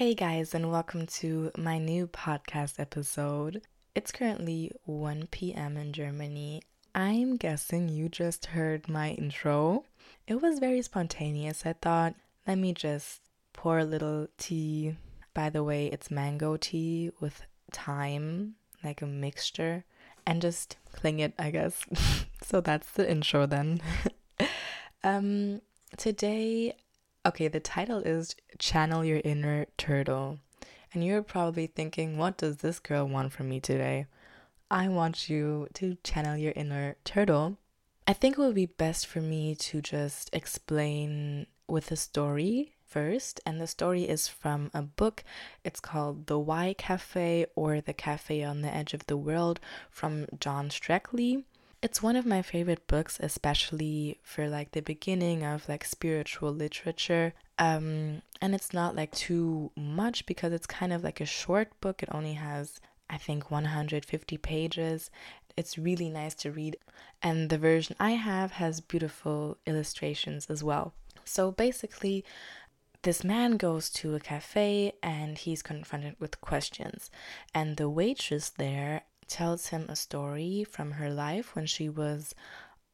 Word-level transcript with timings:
Hey 0.00 0.14
guys, 0.14 0.54
and 0.54 0.70
welcome 0.70 1.06
to 1.18 1.52
my 1.58 1.76
new 1.76 2.06
podcast 2.06 2.80
episode. 2.80 3.60
It's 3.94 4.10
currently 4.10 4.72
1 4.86 5.28
p.m. 5.30 5.76
in 5.76 5.92
Germany. 5.92 6.62
I'm 6.94 7.36
guessing 7.36 7.90
you 7.90 8.08
just 8.08 8.46
heard 8.46 8.88
my 8.88 9.10
intro. 9.10 9.84
It 10.26 10.40
was 10.40 10.58
very 10.58 10.80
spontaneous. 10.80 11.66
I 11.66 11.74
thought, 11.74 12.14
let 12.46 12.56
me 12.56 12.72
just 12.72 13.20
pour 13.52 13.78
a 13.78 13.84
little 13.84 14.28
tea. 14.38 14.96
By 15.34 15.50
the 15.50 15.62
way, 15.62 15.88
it's 15.88 16.10
mango 16.10 16.56
tea 16.56 17.10
with 17.20 17.42
thyme, 17.70 18.54
like 18.82 19.02
a 19.02 19.06
mixture, 19.06 19.84
and 20.26 20.40
just 20.40 20.78
cling 20.94 21.20
it, 21.20 21.34
I 21.38 21.50
guess. 21.50 21.84
so 22.42 22.62
that's 22.62 22.90
the 22.92 23.10
intro 23.10 23.44
then. 23.44 23.82
um, 25.04 25.60
today 25.98 26.72
Okay, 27.26 27.48
the 27.48 27.60
title 27.60 27.98
is 27.98 28.34
Channel 28.58 29.04
Your 29.04 29.20
Inner 29.22 29.66
Turtle. 29.76 30.38
And 30.94 31.04
you're 31.04 31.22
probably 31.22 31.66
thinking, 31.66 32.16
what 32.16 32.38
does 32.38 32.56
this 32.56 32.78
girl 32.78 33.06
want 33.06 33.34
from 33.34 33.50
me 33.50 33.60
today? 33.60 34.06
I 34.70 34.88
want 34.88 35.28
you 35.28 35.68
to 35.74 35.98
channel 36.02 36.38
your 36.38 36.54
inner 36.56 36.96
turtle. 37.04 37.58
I 38.08 38.14
think 38.14 38.38
it 38.38 38.40
would 38.40 38.54
be 38.54 38.64
best 38.64 39.06
for 39.06 39.20
me 39.20 39.54
to 39.56 39.82
just 39.82 40.30
explain 40.32 41.46
with 41.68 41.90
a 41.90 41.96
story 41.96 42.72
first. 42.86 43.38
And 43.44 43.60
the 43.60 43.66
story 43.66 44.04
is 44.04 44.26
from 44.26 44.70
a 44.72 44.80
book. 44.80 45.22
It's 45.62 45.78
called 45.78 46.26
The 46.26 46.38
Why 46.38 46.74
Cafe 46.78 47.44
or 47.54 47.82
The 47.82 47.92
Cafe 47.92 48.42
on 48.42 48.62
the 48.62 48.74
Edge 48.74 48.94
of 48.94 49.06
the 49.08 49.18
World 49.18 49.60
from 49.90 50.24
John 50.40 50.70
Strelecky 50.70 51.44
it's 51.82 52.02
one 52.02 52.16
of 52.16 52.26
my 52.26 52.42
favorite 52.42 52.86
books, 52.86 53.18
especially 53.22 54.18
for 54.22 54.48
like 54.48 54.72
the 54.72 54.82
beginning 54.82 55.44
of 55.44 55.68
like 55.68 55.84
spiritual 55.84 56.52
literature. 56.52 57.32
Um, 57.58 58.22
and 58.40 58.54
it's 58.54 58.72
not 58.72 58.94
like 58.94 59.12
too 59.12 59.70
much 59.76 60.26
because 60.26 60.52
it's 60.52 60.66
kind 60.66 60.92
of 60.92 61.02
like 61.02 61.20
a 61.20 61.26
short 61.26 61.68
book. 61.80 62.02
It 62.02 62.10
only 62.12 62.34
has, 62.34 62.80
I 63.08 63.16
think, 63.16 63.50
150 63.50 64.36
pages. 64.38 65.10
It's 65.56 65.78
really 65.78 66.10
nice 66.10 66.34
to 66.36 66.52
read. 66.52 66.76
And 67.22 67.48
the 67.48 67.58
version 67.58 67.96
I 67.98 68.12
have 68.12 68.52
has 68.52 68.80
beautiful 68.80 69.56
illustrations 69.66 70.46
as 70.46 70.62
well. 70.62 70.92
So 71.24 71.50
basically, 71.50 72.24
this 73.02 73.24
man 73.24 73.56
goes 73.56 73.88
to 73.90 74.14
a 74.14 74.20
cafe 74.20 74.92
and 75.02 75.38
he's 75.38 75.62
confronted 75.62 76.16
with 76.18 76.40
questions. 76.42 77.10
And 77.54 77.78
the 77.78 77.88
waitress 77.88 78.50
there 78.50 79.02
tells 79.30 79.68
him 79.68 79.86
a 79.88 79.96
story 79.96 80.64
from 80.68 80.92
her 80.92 81.08
life 81.08 81.54
when 81.54 81.64
she 81.64 81.88
was 81.88 82.34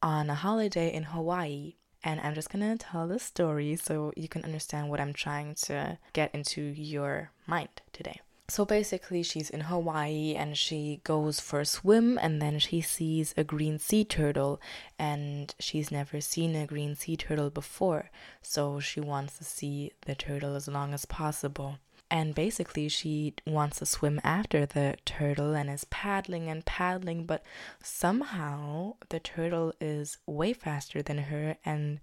on 0.02 0.30
a 0.30 0.34
holiday 0.34 0.92
in 0.92 1.04
Hawaii. 1.04 1.74
And 2.04 2.20
I'm 2.20 2.34
just 2.34 2.50
gonna 2.50 2.76
tell 2.76 3.08
the 3.08 3.18
story 3.18 3.74
so 3.74 4.12
you 4.16 4.28
can 4.28 4.44
understand 4.44 4.88
what 4.88 5.00
I'm 5.00 5.12
trying 5.12 5.56
to 5.66 5.98
get 6.12 6.32
into 6.32 6.60
your 6.62 7.32
mind 7.46 7.80
today. 7.92 8.20
So 8.48 8.64
basically, 8.64 9.24
she's 9.24 9.50
in 9.50 9.62
Hawaii 9.62 10.36
and 10.36 10.56
she 10.56 11.00
goes 11.02 11.40
for 11.40 11.60
a 11.60 11.66
swim, 11.66 12.16
and 12.16 12.40
then 12.40 12.60
she 12.60 12.80
sees 12.80 13.34
a 13.36 13.42
green 13.42 13.80
sea 13.80 14.04
turtle, 14.04 14.60
and 15.00 15.52
she's 15.58 15.90
never 15.90 16.20
seen 16.20 16.54
a 16.54 16.64
green 16.64 16.94
sea 16.94 17.16
turtle 17.16 17.50
before. 17.50 18.10
So 18.42 18.78
she 18.78 19.00
wants 19.00 19.38
to 19.38 19.44
see 19.44 19.90
the 20.02 20.14
turtle 20.14 20.54
as 20.54 20.68
long 20.68 20.94
as 20.94 21.06
possible. 21.06 21.78
And 22.10 22.34
basically, 22.34 22.88
she 22.88 23.34
wants 23.46 23.78
to 23.78 23.86
swim 23.86 24.20
after 24.22 24.64
the 24.64 24.96
turtle 25.04 25.54
and 25.54 25.68
is 25.68 25.84
paddling 25.84 26.48
and 26.48 26.64
paddling, 26.64 27.26
but 27.26 27.42
somehow 27.82 28.94
the 29.08 29.18
turtle 29.18 29.72
is 29.80 30.18
way 30.26 30.52
faster 30.52 31.02
than 31.02 31.18
her 31.18 31.56
and 31.64 32.00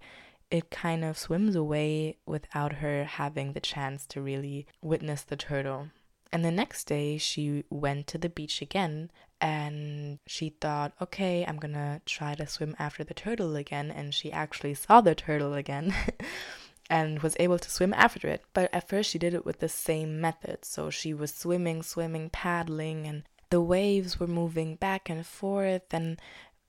it 0.50 0.70
kind 0.70 1.04
of 1.04 1.18
swims 1.18 1.56
away 1.56 2.18
without 2.26 2.74
her 2.74 3.04
having 3.04 3.52
the 3.52 3.60
chance 3.60 4.06
to 4.06 4.20
really 4.20 4.66
witness 4.82 5.22
the 5.22 5.36
turtle. 5.36 5.88
And 6.30 6.44
the 6.44 6.50
next 6.50 6.84
day, 6.84 7.16
she 7.18 7.64
went 7.70 8.06
to 8.08 8.18
the 8.18 8.28
beach 8.28 8.60
again 8.60 9.10
and 9.40 10.18
she 10.26 10.50
thought, 10.50 10.92
okay, 11.00 11.44
I'm 11.46 11.58
gonna 11.58 12.00
try 12.06 12.34
to 12.34 12.46
swim 12.46 12.74
after 12.78 13.04
the 13.04 13.14
turtle 13.14 13.56
again. 13.56 13.90
And 13.90 14.12
she 14.12 14.32
actually 14.32 14.74
saw 14.74 15.00
the 15.00 15.14
turtle 15.14 15.54
again. 15.54 15.94
and 16.90 17.22
was 17.22 17.36
able 17.40 17.58
to 17.58 17.70
swim 17.70 17.94
after 17.94 18.28
it. 18.28 18.44
But 18.52 18.72
at 18.74 18.88
first, 18.88 19.10
she 19.10 19.18
did 19.18 19.34
it 19.34 19.46
with 19.46 19.60
the 19.60 19.68
same 19.68 20.20
method. 20.20 20.64
So 20.64 20.90
she 20.90 21.14
was 21.14 21.34
swimming, 21.34 21.82
swimming, 21.82 22.30
paddling, 22.30 23.06
and 23.06 23.22
the 23.50 23.60
waves 23.60 24.18
were 24.18 24.26
moving 24.26 24.76
back 24.76 25.08
and 25.08 25.26
forth. 25.26 25.92
And 25.92 26.20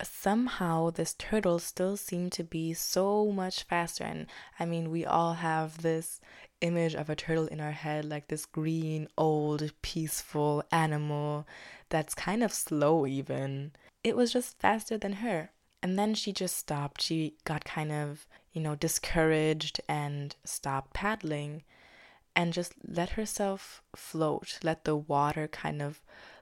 somehow, 0.01 0.89
this 0.89 1.13
turtle 1.13 1.59
still 1.59 1.97
seemed 1.97 2.31
to 2.33 2.43
be 2.43 2.73
so 2.73 3.31
much 3.31 3.63
faster. 3.63 4.03
And 4.03 4.27
I 4.59 4.65
mean, 4.65 4.91
we 4.91 5.05
all 5.05 5.33
have 5.33 5.81
this 5.81 6.19
image 6.61 6.95
of 6.95 7.09
a 7.09 7.15
turtle 7.15 7.47
in 7.47 7.59
our 7.59 7.71
head, 7.71 8.05
like 8.05 8.27
this 8.27 8.45
green, 8.45 9.07
old, 9.17 9.71
peaceful 9.81 10.63
animal 10.71 11.47
that's 11.89 12.15
kind 12.15 12.43
of 12.43 12.53
slow, 12.53 13.05
even. 13.05 13.73
It 14.03 14.15
was 14.15 14.33
just 14.33 14.59
faster 14.59 14.97
than 14.97 15.13
her. 15.13 15.51
And 15.83 15.99
then 15.99 16.13
she 16.15 16.31
just 16.31 16.57
stopped. 16.57 17.01
She 17.01 17.35
got 17.43 17.63
kind 17.65 17.91
of, 17.91 18.27
you 18.55 18.61
know, 18.61 18.73
discouraged 18.73 19.81
and 19.87 20.35
stop 20.45 20.93
paddling 20.93 21.61
and 22.35 22.53
just 22.53 22.73
let 22.87 23.11
herself 23.11 23.81
float, 23.95 24.59
let 24.63 24.85
the 24.85 24.95
water 24.95 25.47
kind 25.47 25.81
of 25.81 26.01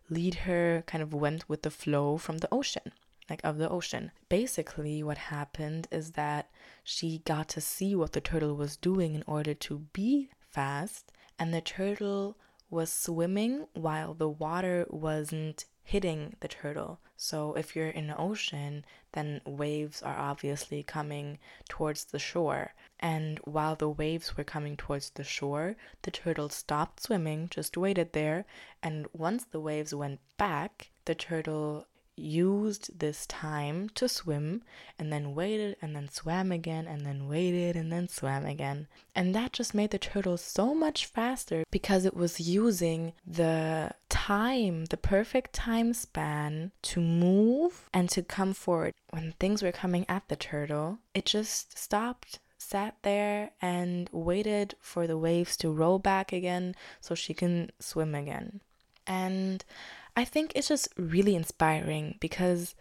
lead 0.09 0.35
her, 0.35 0.83
kind 0.85 1.01
of 1.01 1.11
went 1.11 1.49
with 1.49 1.63
the 1.63 1.71
flow 1.71 2.17
from 2.17 2.37
the 2.37 2.47
ocean, 2.51 2.91
like 3.29 3.41
of 3.43 3.57
the 3.57 3.67
ocean. 3.67 4.11
Basically, 4.29 5.01
what 5.01 5.17
happened 5.17 5.87
is 5.91 6.11
that 6.11 6.51
she 6.83 7.23
got 7.25 7.49
to 7.49 7.61
see 7.61 7.95
what 7.95 8.13
the 8.13 8.21
turtle 8.21 8.55
was 8.55 8.77
doing 8.77 9.15
in 9.15 9.23
order 9.25 9.55
to 9.55 9.79
be 9.91 10.29
fast, 10.49 11.11
and 11.39 11.51
the 11.51 11.61
turtle 11.61 12.37
was 12.69 12.93
swimming 12.93 13.65
while 13.73 14.13
the 14.13 14.29
water 14.29 14.85
wasn't 14.89 15.65
hitting 15.83 16.35
the 16.39 16.47
turtle. 16.47 16.99
So 17.17 17.53
if 17.53 17.75
you're 17.75 17.89
in 17.89 18.07
the 18.07 18.17
ocean, 18.17 18.85
then 19.11 19.41
waves 19.45 20.01
are 20.01 20.17
obviously 20.17 20.83
coming 20.83 21.39
towards 21.69 22.05
the 22.05 22.19
shore. 22.19 22.73
And 22.99 23.39
while 23.39 23.75
the 23.75 23.89
waves 23.89 24.37
were 24.37 24.43
coming 24.43 24.77
towards 24.77 25.11
the 25.11 25.23
shore, 25.23 25.75
the 26.03 26.11
turtle 26.11 26.49
stopped 26.49 27.03
swimming, 27.03 27.49
just 27.49 27.77
waited 27.77 28.13
there, 28.13 28.45
and 28.81 29.07
once 29.13 29.43
the 29.43 29.59
waves 29.59 29.93
went 29.93 30.19
back, 30.37 30.89
the 31.05 31.15
turtle 31.15 31.87
used 32.15 32.99
this 32.99 33.25
time 33.25 33.89
to 33.89 34.07
swim 34.07 34.61
and 34.99 35.11
then 35.11 35.33
waited 35.33 35.75
and 35.81 35.95
then 35.95 36.07
swam 36.07 36.51
again 36.51 36.87
and 36.87 37.05
then 37.05 37.27
waited 37.27 37.75
and 37.75 37.91
then 37.91 38.07
swam 38.07 38.45
again. 38.45 38.87
And 39.15 39.33
that 39.33 39.53
just 39.53 39.73
made 39.73 39.91
the 39.91 39.97
turtle 39.97 40.37
so 40.37 40.73
much 40.73 41.05
faster 41.05 41.63
because 41.71 42.05
it 42.05 42.15
was 42.15 42.39
using 42.39 43.13
the 43.25 43.91
time, 44.23 44.85
the 44.85 44.95
perfect 44.95 45.51
time 45.51 45.93
span 45.93 46.71
to 46.81 47.01
move 47.01 47.89
and 47.93 48.07
to 48.09 48.21
come 48.21 48.53
forward. 48.53 48.93
When 49.09 49.33
things 49.33 49.61
were 49.61 49.73
coming 49.73 50.05
at 50.07 50.29
the 50.29 50.37
turtle, 50.37 50.99
it 51.13 51.25
just 51.25 51.77
stopped 51.77 52.39
sat 52.57 52.95
there 53.01 53.51
and 53.61 54.09
waited 54.13 54.75
for 54.79 55.07
the 55.07 55.17
waves 55.17 55.57
to 55.57 55.69
roll 55.69 55.99
back 55.99 56.31
again 56.31 56.73
so 57.01 57.13
she 57.13 57.33
can 57.33 57.69
swim 57.79 58.15
again. 58.15 58.61
And 59.05 59.65
I 60.15 60.23
think 60.23 60.53
it's 60.55 60.69
just 60.69 60.87
really 60.95 61.35
inspiring 61.35 62.15
because 62.21 62.75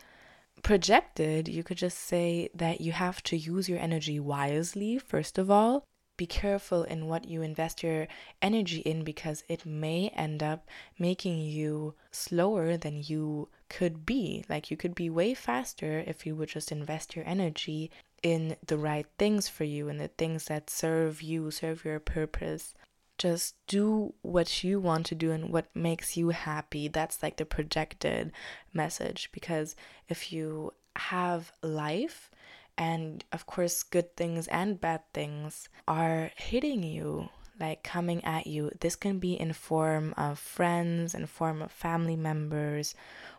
projected, 0.62 1.48
you 1.48 1.64
could 1.64 1.76
just 1.76 1.98
say 1.98 2.50
that 2.54 2.80
you 2.80 2.92
have 2.92 3.20
to 3.24 3.36
use 3.36 3.69
your 3.69 3.80
energy 3.80 4.20
wisely, 4.20 4.97
first 4.97 5.38
of 5.38 5.50
all. 5.50 5.82
Be 6.22 6.27
careful 6.27 6.84
in 6.84 7.09
what 7.09 7.25
you 7.25 7.43
invest 7.43 7.83
your 7.83 8.06
energy 8.41 8.78
in 8.78 9.03
because 9.03 9.43
it 9.49 9.66
may 9.66 10.10
end 10.10 10.41
up 10.41 10.69
making 10.97 11.41
you 11.41 11.94
slower 12.12 12.77
than 12.77 13.03
you 13.03 13.49
could 13.69 14.06
be. 14.06 14.44
Like 14.49 14.71
you 14.71 14.77
could 14.77 14.94
be 14.94 15.10
way 15.10 15.34
faster 15.34 16.05
if 16.06 16.25
you 16.25 16.37
would 16.37 16.49
just 16.49 16.71
invest 16.71 17.16
your 17.16 17.27
energy 17.27 17.91
in 18.22 18.55
the 18.65 18.78
right 18.78 19.09
things 19.19 19.48
for 19.48 19.65
you 19.65 19.89
and 19.89 19.98
the 19.98 20.07
things 20.07 20.45
that 20.45 20.71
serve 20.71 21.22
you, 21.22 21.51
serve 21.51 21.84
your 21.84 21.98
purpose 21.98 22.75
just 23.18 23.57
do 23.66 24.15
what 24.22 24.63
you 24.63 24.78
want 24.78 25.07
to 25.07 25.15
do 25.16 25.33
and 25.33 25.51
what 25.51 25.75
makes 25.75 26.16
you 26.16 26.28
happy. 26.30 26.86
That's 26.86 27.21
like 27.21 27.36
the 27.36 27.45
projected 27.45 28.30
message 28.72 29.28
because 29.33 29.75
if 30.09 30.33
you 30.33 30.72
have 30.95 31.53
life 31.63 32.30
and 32.77 33.24
of 33.33 33.47
course 33.47 33.83
good 33.83 34.16
things 34.16 34.47
and 34.48 34.80
bad 34.80 35.01
things 35.13 35.69
are 35.86 36.30
hitting 36.36 36.83
you 36.83 37.28
like 37.60 37.83
coming 37.83 38.24
at 38.24 38.47
you 38.47 38.71
this 38.80 38.97
can 38.97 39.19
be 39.19 39.34
in 39.34 39.53
form 39.53 40.15
of 40.16 40.39
friends 40.39 41.15
in 41.15 41.27
form 41.27 41.60
of 41.63 41.71
family 41.71 42.16
members 42.16 42.95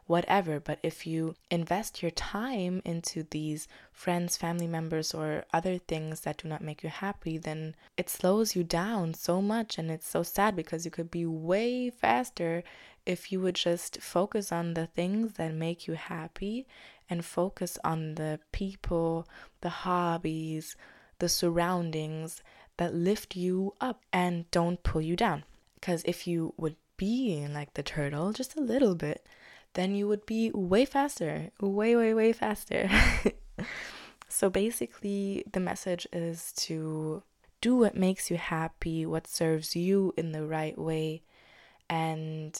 whatever. 0.06 0.60
But 0.60 0.80
if 0.84 1.08
you 1.08 1.36
invest 1.50 2.02
your 2.02 2.12
time 2.12 2.82
into 2.86 3.24
these 3.30 3.68
friends, 3.92 4.38
family 4.38 4.68
members, 4.68 5.14
or 5.14 5.46
other 5.54 5.78
things 5.78 6.22
that 6.22 6.38
do 6.38 6.48
not 6.48 6.62
make 6.62 6.84
you 6.84 6.90
happy, 6.90 7.38
then 7.38 7.76
it 7.98 8.10
slows 8.10 8.56
you 8.56 8.64
down 8.64 9.14
so 9.14 9.42
much. 9.42 9.78
And 9.78 9.90
it's 9.90 10.08
so 10.08 10.24
sad 10.24 10.56
because 10.56 10.86
you 10.86 10.92
could 10.92 11.12
be 11.12 11.26
way 11.26 11.90
faster 11.90 12.64
if 13.06 13.32
you 13.32 13.40
would 13.42 13.56
just 13.56 14.02
focus 14.02 14.52
on 14.52 14.74
the 14.74 14.88
things 14.88 15.34
that 15.34 15.54
make 15.54 15.88
you 15.88 15.94
happy 15.96 16.66
and 17.14 17.24
focus 17.24 17.78
on 17.84 18.16
the 18.16 18.40
people, 18.52 19.28
the 19.62 19.70
hobbies, 19.70 20.76
the 21.20 21.30
surroundings 21.30 22.42
that 22.78 22.94
lift 22.94 23.36
you 23.36 23.74
up 23.80 24.02
and 24.12 24.50
don't 24.50 24.82
pull 24.82 25.02
you 25.02 25.16
down. 25.16 25.44
Because 25.76 26.02
if 26.06 26.26
you 26.28 26.56
would 26.58 26.76
be 26.98 27.48
like 27.48 27.76
the 27.76 27.84
turtle 27.84 28.34
just 28.34 28.58
a 28.58 28.62
little 28.62 28.96
bit, 28.96 29.26
then 29.76 29.94
you 29.96 30.08
would 30.08 30.26
be 30.26 30.50
way 30.52 30.86
faster, 30.86 31.52
way, 31.62 31.96
way, 31.96 32.14
way 32.16 32.34
faster. 32.34 32.90
so 34.28 34.50
basically, 34.50 35.44
the 35.52 35.60
message 35.60 36.08
is 36.12 36.52
to 36.54 37.22
do 37.62 37.76
what 37.76 37.96
makes 37.96 38.32
you 38.32 38.38
happy, 38.38 39.06
what 39.06 39.28
serves 39.28 39.76
you 39.76 40.14
in 40.18 40.32
the 40.32 40.46
right 40.46 40.78
way. 40.78 41.22
And 41.88 42.60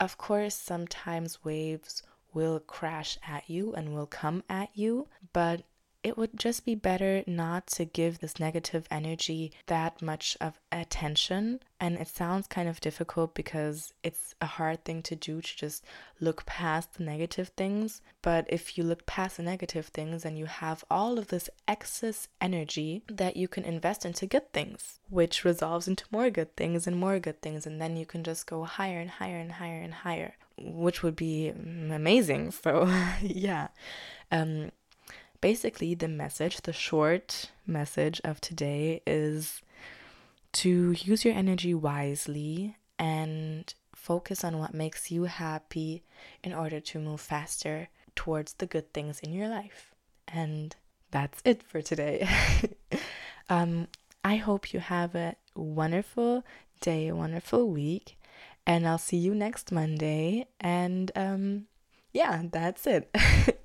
of 0.00 0.18
course, 0.18 0.56
sometimes 0.56 1.44
waves 1.44 2.02
will 2.36 2.60
crash 2.60 3.16
at 3.26 3.48
you 3.48 3.72
and 3.72 3.94
will 3.94 4.06
come 4.06 4.44
at 4.50 4.68
you, 4.74 5.08
but 5.32 5.62
it 6.02 6.16
would 6.16 6.38
just 6.38 6.64
be 6.64 6.74
better 6.74 7.22
not 7.26 7.66
to 7.68 7.84
give 7.84 8.18
this 8.18 8.38
negative 8.38 8.86
energy 8.90 9.52
that 9.66 10.00
much 10.00 10.36
of 10.40 10.58
attention. 10.70 11.60
And 11.78 11.98
it 11.98 12.08
sounds 12.08 12.46
kind 12.46 12.68
of 12.68 12.80
difficult 12.80 13.34
because 13.34 13.92
it's 14.02 14.34
a 14.40 14.46
hard 14.46 14.84
thing 14.84 15.02
to 15.02 15.16
do 15.16 15.40
to 15.40 15.56
just 15.56 15.84
look 16.20 16.46
past 16.46 16.94
the 16.94 17.04
negative 17.04 17.48
things. 17.48 18.00
But 18.22 18.46
if 18.48 18.78
you 18.78 18.84
look 18.84 19.04
past 19.06 19.36
the 19.36 19.42
negative 19.42 19.86
things 19.86 20.24
and 20.24 20.38
you 20.38 20.46
have 20.46 20.84
all 20.90 21.18
of 21.18 21.28
this 21.28 21.50
excess 21.68 22.28
energy 22.40 23.02
that 23.08 23.36
you 23.36 23.48
can 23.48 23.64
invest 23.64 24.06
into 24.06 24.26
good 24.26 24.52
things, 24.52 25.00
which 25.10 25.44
resolves 25.44 25.88
into 25.88 26.04
more 26.10 26.30
good 26.30 26.56
things 26.56 26.86
and 26.86 26.96
more 26.96 27.18
good 27.18 27.42
things. 27.42 27.66
And 27.66 27.80
then 27.80 27.96
you 27.96 28.06
can 28.06 28.24
just 28.24 28.46
go 28.46 28.64
higher 28.64 29.00
and 29.00 29.10
higher 29.10 29.38
and 29.38 29.52
higher 29.52 29.80
and 29.80 29.92
higher, 29.92 30.34
which 30.56 31.02
would 31.02 31.16
be 31.16 31.48
amazing. 31.48 32.52
So, 32.62 32.86
yeah. 33.22 33.68
Um, 34.32 34.70
basically, 35.46 35.94
the 35.94 36.08
message, 36.08 36.60
the 36.62 36.72
short 36.72 37.52
message 37.68 38.20
of 38.24 38.40
today 38.40 39.00
is 39.06 39.62
to 40.50 40.90
use 40.98 41.24
your 41.24 41.34
energy 41.34 41.72
wisely 41.72 42.76
and 42.98 43.72
focus 43.94 44.42
on 44.42 44.58
what 44.58 44.74
makes 44.74 45.12
you 45.12 45.22
happy 45.26 46.02
in 46.42 46.52
order 46.52 46.80
to 46.80 46.98
move 46.98 47.20
faster 47.20 47.88
towards 48.16 48.54
the 48.54 48.66
good 48.66 48.92
things 48.92 49.20
in 49.20 49.32
your 49.32 49.46
life. 49.46 49.94
And 50.26 50.74
that's 51.12 51.40
it 51.44 51.62
for 51.62 51.80
today. 51.80 52.26
um, 53.48 53.86
I 54.24 54.38
hope 54.38 54.72
you 54.72 54.80
have 54.80 55.14
a 55.14 55.36
wonderful 55.54 56.42
day, 56.80 57.06
a 57.06 57.14
wonderful 57.14 57.70
week, 57.70 58.18
and 58.66 58.84
I'll 58.84 58.98
see 58.98 59.18
you 59.18 59.32
next 59.32 59.70
Monday. 59.70 60.48
And 60.58 61.12
um, 61.14 61.66
yeah, 62.12 62.42
that's 62.50 62.84
it. 62.88 63.14